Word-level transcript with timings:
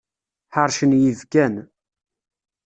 Ḥeṛcen 0.55 0.91
yibekkan. 1.01 1.55